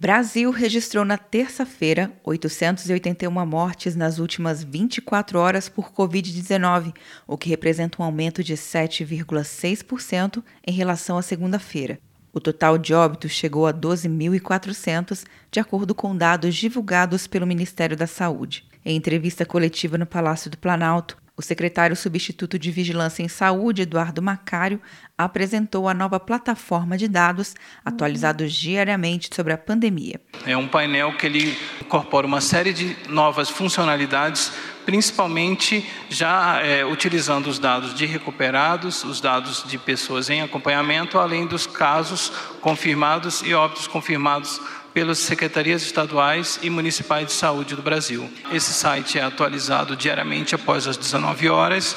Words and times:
Brasil 0.00 0.50
registrou 0.50 1.04
na 1.04 1.18
terça-feira 1.18 2.10
881 2.24 3.30
mortes 3.44 3.94
nas 3.94 4.18
últimas 4.18 4.64
24 4.64 5.38
horas 5.38 5.68
por 5.68 5.92
Covid-19, 5.92 6.94
o 7.26 7.36
que 7.36 7.50
representa 7.50 8.00
um 8.00 8.06
aumento 8.06 8.42
de 8.42 8.54
7,6% 8.54 10.42
em 10.66 10.72
relação 10.72 11.18
à 11.18 11.22
segunda-feira. 11.22 11.98
O 12.32 12.40
total 12.40 12.78
de 12.78 12.94
óbitos 12.94 13.32
chegou 13.32 13.66
a 13.66 13.74
12.400, 13.74 15.26
de 15.50 15.60
acordo 15.60 15.94
com 15.94 16.16
dados 16.16 16.56
divulgados 16.56 17.26
pelo 17.26 17.46
Ministério 17.46 17.94
da 17.94 18.06
Saúde. 18.06 18.64
Em 18.82 18.96
entrevista 18.96 19.44
coletiva 19.44 19.98
no 19.98 20.06
Palácio 20.06 20.50
do 20.50 20.56
Planalto, 20.56 21.18
o 21.40 21.42
secretário 21.42 21.96
substituto 21.96 22.58
de 22.58 22.70
Vigilância 22.70 23.22
em 23.22 23.28
Saúde, 23.28 23.80
Eduardo 23.80 24.20
Macário, 24.20 24.78
apresentou 25.16 25.88
a 25.88 25.94
nova 25.94 26.20
plataforma 26.20 26.98
de 26.98 27.08
dados 27.08 27.54
atualizados 27.82 28.52
diariamente 28.52 29.30
sobre 29.34 29.54
a 29.54 29.58
pandemia. 29.58 30.20
É 30.46 30.54
um 30.54 30.68
painel 30.68 31.16
que 31.16 31.24
ele 31.24 31.56
incorpora 31.90 32.24
uma 32.24 32.40
série 32.40 32.72
de 32.72 32.96
novas 33.08 33.50
funcionalidades 33.50 34.52
principalmente 34.86 35.84
já 36.08 36.60
é, 36.62 36.84
utilizando 36.84 37.48
os 37.48 37.58
dados 37.58 37.92
de 37.94 38.06
recuperados, 38.06 39.02
os 39.04 39.20
dados 39.20 39.64
de 39.66 39.76
pessoas 39.76 40.30
em 40.30 40.40
acompanhamento, 40.40 41.18
além 41.18 41.46
dos 41.46 41.66
casos 41.66 42.30
confirmados 42.60 43.42
e 43.42 43.52
óbitos 43.54 43.88
confirmados 43.88 44.60
pelas 44.94 45.18
secretarias 45.18 45.82
estaduais 45.82 46.60
e 46.62 46.70
municipais 46.70 47.26
de 47.26 47.32
saúde 47.32 47.74
do 47.76 47.82
Brasil. 47.82 48.30
Esse 48.52 48.72
site 48.72 49.18
é 49.18 49.22
atualizado 49.22 49.96
diariamente 49.96 50.54
após 50.54 50.86
as 50.86 50.96
19 50.96 51.48
horas. 51.48 51.96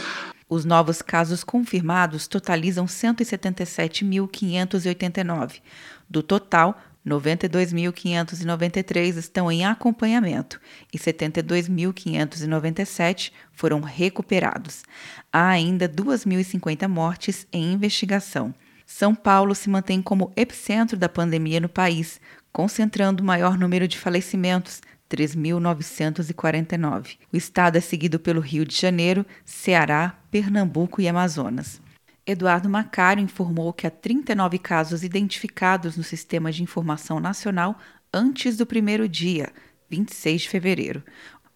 Os 0.50 0.66
novos 0.66 1.00
casos 1.02 1.44
confirmados 1.44 2.28
totalizam 2.28 2.86
177.589. 2.86 5.62
Do 6.08 6.22
total, 6.22 6.80
92.593 7.06 9.18
estão 9.18 9.52
em 9.52 9.66
acompanhamento 9.66 10.58
e 10.92 10.98
72.597 10.98 13.32
foram 13.52 13.82
recuperados. 13.82 14.84
Há 15.32 15.50
ainda 15.50 15.88
2.050 15.90 16.88
mortes 16.88 17.46
em 17.52 17.74
investigação. 17.74 18.56
São 18.86 19.16
Paulo 19.16 19.56
se 19.56 19.70
mantém 19.70 20.02
como 20.02 20.32
epicentro 20.36 20.98
da 20.98 21.08
pandemia 21.10 21.60
no 21.60 21.70
país, 21.70 22.22
concentrando 22.52 23.24
o 23.24 23.26
maior 23.26 23.58
número 23.58 23.88
de 23.88 23.98
falecimentos, 23.98 24.82
3.949. 25.10 27.18
O 27.32 27.38
estado 27.38 27.78
é 27.78 27.82
seguido 27.82 28.20
pelo 28.20 28.40
Rio 28.40 28.66
de 28.66 28.76
Janeiro, 28.76 29.26
Ceará, 29.46 30.18
Pernambuco 30.32 31.02
e 31.02 31.08
Amazonas. 31.08 31.82
Eduardo 32.26 32.70
Macário 32.70 33.22
informou 33.22 33.74
que 33.74 33.86
há 33.86 33.92
39 33.92 34.58
casos 34.58 35.04
identificados 35.04 35.98
no 35.98 36.04
Sistema 36.04 36.54
de 36.54 36.64
Informação 36.64 37.20
Nacional 37.20 37.78
antes 38.14 38.56
do 38.56 38.66
primeiro 38.66 39.10
dia, 39.10 39.52
26 39.90 40.44
de 40.44 40.50
fevereiro. 40.50 41.04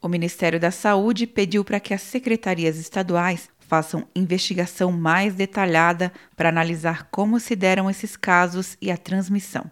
O 0.02 0.10
Ministério 0.10 0.60
da 0.60 0.70
Saúde 0.70 1.26
pediu 1.26 1.64
para 1.64 1.80
que 1.80 1.94
as 1.94 2.02
secretarias 2.02 2.78
estaduais 2.78 3.50
façam 3.60 4.08
investigação 4.14 4.92
mais 4.92 5.36
detalhada 5.36 6.12
para 6.36 6.50
analisar 6.50 7.08
como 7.12 7.40
se 7.40 7.56
deram 7.56 7.90
esses 7.90 8.18
casos 8.18 8.78
e 8.82 8.92
a 8.92 8.98
transmissão. 8.98 9.72